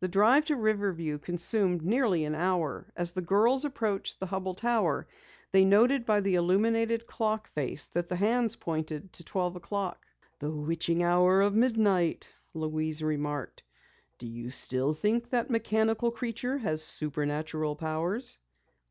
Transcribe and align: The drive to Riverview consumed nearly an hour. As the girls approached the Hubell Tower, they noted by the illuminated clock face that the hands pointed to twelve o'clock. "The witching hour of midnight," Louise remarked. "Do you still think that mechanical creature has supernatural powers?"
The 0.00 0.08
drive 0.08 0.44
to 0.44 0.56
Riverview 0.56 1.16
consumed 1.16 1.80
nearly 1.82 2.24
an 2.26 2.34
hour. 2.34 2.92
As 2.94 3.12
the 3.12 3.22
girls 3.22 3.64
approached 3.64 4.20
the 4.20 4.26
Hubell 4.26 4.54
Tower, 4.54 5.08
they 5.52 5.64
noted 5.64 6.04
by 6.04 6.20
the 6.20 6.34
illuminated 6.34 7.06
clock 7.06 7.48
face 7.48 7.86
that 7.86 8.10
the 8.10 8.16
hands 8.16 8.56
pointed 8.56 9.10
to 9.14 9.24
twelve 9.24 9.56
o'clock. 9.56 10.04
"The 10.40 10.54
witching 10.54 11.02
hour 11.02 11.40
of 11.40 11.54
midnight," 11.54 12.28
Louise 12.52 13.00
remarked. 13.02 13.62
"Do 14.18 14.26
you 14.26 14.50
still 14.50 14.92
think 14.92 15.30
that 15.30 15.48
mechanical 15.48 16.10
creature 16.10 16.58
has 16.58 16.82
supernatural 16.82 17.74
powers?" 17.74 18.38